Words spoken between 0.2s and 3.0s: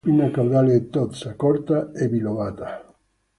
caudale è tozza, corta e bilobata.